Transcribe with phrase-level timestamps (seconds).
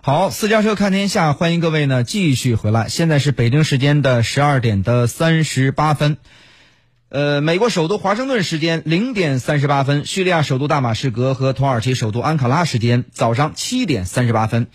[0.00, 2.88] 好，私家车看天下，欢迎各位呢继续回来。
[2.88, 6.18] 现在是北京时间的十二点的三十八分，
[7.08, 14.68] 呃，美国首都华盛顿时间零点三十八分，叙利亚首都大马士革和土耳其首都安卡拉时间早上七点三十八分，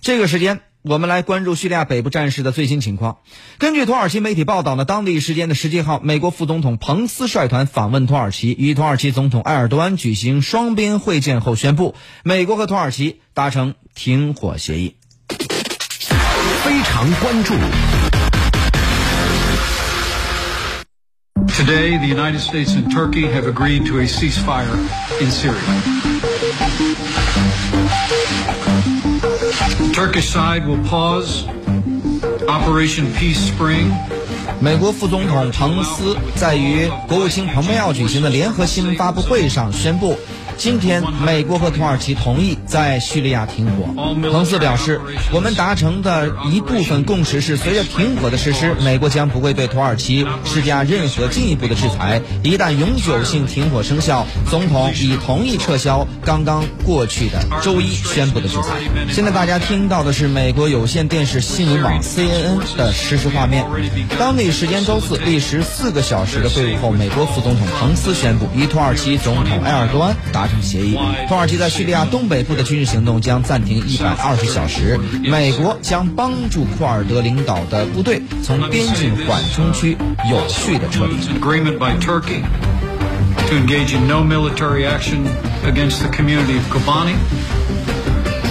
[0.00, 0.60] 这个时间。
[0.86, 3.16] 我们来关注叙利亚北部战事的最新情况。
[3.56, 14.96] 根据土耳其媒体报道呢，当地时间的十七号，美国副总统彭斯率团访问土耳其，与土耳其总统埃尔多安举行双边会见后，宣布美国和土耳其达成停火协议。
[16.62, 17.54] 非常关注。
[21.48, 24.76] Today, the United States and Turkey have agreed to a ceasefire
[25.18, 25.54] in Syria.
[29.94, 31.46] Turkish side will pause
[32.48, 33.92] Operation Peace Spring.
[34.60, 40.16] 美国副总统彭斯在与国务卿蓬佩奥举行的联合新闻发布会上宣布。
[40.56, 43.92] 今天，美国和土耳其同意在叙利亚停火。
[44.30, 45.00] 彭斯表示，
[45.32, 52.22] 我们达成的一部分共识是，随着停火的实施，美国将不会对土耳其施加任何进一步的制裁。
[52.42, 58.80] 一旦永久性停火生效，总统已同意撤销刚刚过去的周一宣布的制裁。
[59.10, 63.64] 现在大家听到的是美国有线电视新闻网 CNN 的实时画面。
[64.18, 70.43] 当地时间周四，历时四个小时的会晤后，美国副总统彭斯宣布，与土耳其总统埃尔多安达。
[70.44, 70.94] 达成协议，
[71.26, 75.00] 土耳其在叙利亚东北部的军事行动将暂停一百二十小时。
[75.22, 79.96] 美国将帮助库尔德领导的部队从边境缓冲区
[80.30, 81.14] 有序的撤离。
[83.46, 85.26] To engage in no military action
[85.64, 87.14] against the community of Kobani,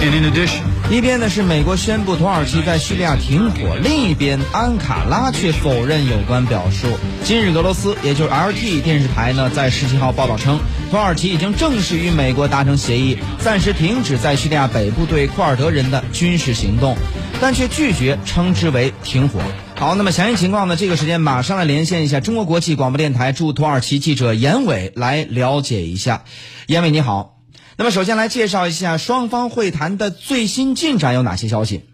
[0.00, 0.69] and in addition.
[0.90, 6.88] 一边呢是美国宣布土耳其在叙利亚停火，另一边安卡拉却否认有关表述。
[7.22, 10.58] 今日俄罗斯也就是 RT 电视台呢在十七号报道称，
[10.90, 16.96] 土耳其已经正式与美国达成协议，暂时停止在叙利亚北部对库尔德人的军事行动，
[17.40, 19.38] 但却拒绝称之为停火。
[19.76, 20.74] 好，那么详细情况呢？
[20.74, 26.24] 这个时间马上来连线一下中国国际广播电台驻土耳其记者严伟来了解一下。
[26.66, 27.39] 严伟你好。
[27.76, 31.89] 那么，首先来介绍一下双方会谈的最新进展有哪些消息？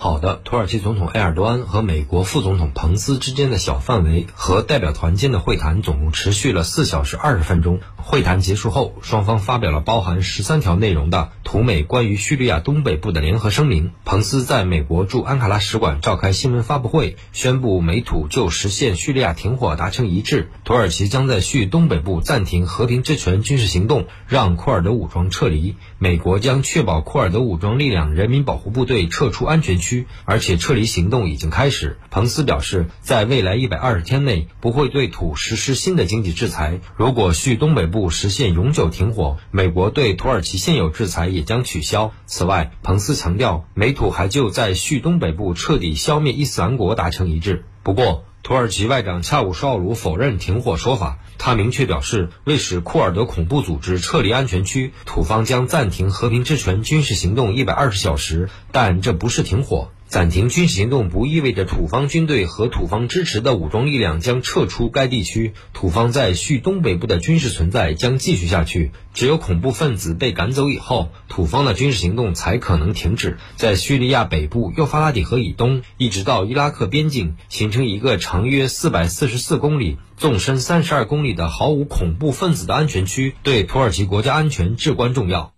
[0.00, 7.80] 好的，土耳其总统埃尔多安和美国副总统彭斯之间的小范围和代表团间的会谈总共持续了四小时二十分钟。
[7.96, 13.90] 会谈结束后，双方发表了包含十三条内容的土美关于叙利亚东北部的联合声明。
[14.04, 20.48] 彭斯在美国驻安卡拉使馆召开新闻发布会，宣布美土就实现叙利亚停火达成一致。
[20.64, 25.74] 土耳其将在叙东北部暂停和平之权军事行动，让库尔德武装撤离。
[25.98, 29.87] 美国将确保库尔德武装力量人民保护部队撤出安全区。
[29.88, 31.98] 区，而且撤离行动已经开始。
[32.10, 36.80] 彭斯表示，在未来一百二十天内不会对土实施新的经济制裁。
[36.96, 42.12] 如果叙东北部实现永久停火，美国对土耳其现有制裁也将取消。
[42.26, 47.64] 此外，彭斯强调，美土还就在叙东北部彻底消灭伊斯兰国达成一致。
[47.82, 59.90] 不过，土耳其外长恰武绍鲁否认停火说法，他明确表示，为使库尔德恐怖组织撤离安全区，土方将暂停和平之权军事行动一百二十小时，但这不是停火。
[60.08, 65.52] 暂停军事行动不意味着土方军队和土方支持的武装力量将撤出该地区。
[65.74, 68.90] 土方在叙东北部的军事存在将继续下去。
[69.12, 73.36] 只有恐怖分子被赶走以后，土方的军事行动才可能停止。
[73.56, 85.52] 在叙利亚北部幼发拉底河以东，一直到伊拉克边境，形成一个长约四百四十四公里、纵深三十二公里的毫无恐怖分子的安全区，对土耳其国家安全至关重要。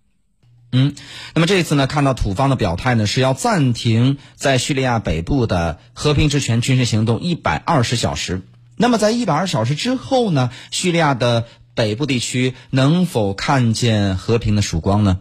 [0.73, 0.95] 嗯，
[1.35, 8.43] 那么这次呢，看到土方的表态呢，是要暂停在叙利亚北部的和平之泉军事行动一百二十小时。
[8.77, 15.19] 那么在一百二十小时之后呢，叙利亚的北部地区能否看见和平的曙光呢？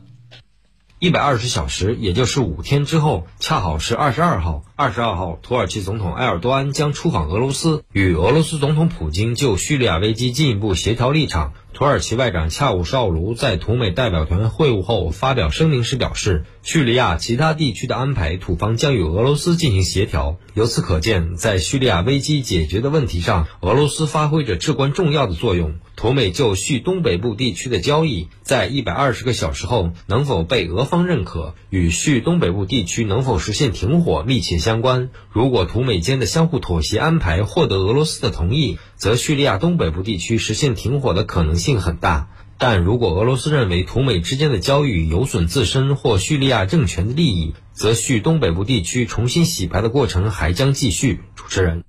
[1.02, 4.66] 一百二十小时，也就是五天之后，恰好是二十二号。
[4.76, 11.54] 二十二号，土耳其总统埃尔多安将出访俄罗斯，与俄罗斯总统普京就叙利亚危机进一步协调立场。
[11.72, 20.38] 土耳其外长恰武绍卢在土美代表团会晤后发表声明时表示，叙利亚其他地区的安排，土方将与俄罗斯进行协调。
[20.54, 25.80] 由此可见，在叙利亚危机解决的问题上，俄罗斯发挥着至关重要的作用。
[25.96, 35.10] 土美就叙东北部地区的交易，在一百二十个小时后能否被俄方认可，与叙东北部地区能否实现停火密切相关。
[35.32, 42.30] 如果土美间的相互妥协安排获得俄罗斯的同意，则叙利亚东北部地区实现停火的可能性很大，
[42.62, 51.22] 但如果俄罗斯认为土美之间的交易有损自身或叙利亚政权的利益，则叙东北部地区重新洗牌的过程还将继续。
[51.36, 51.86] 主持人。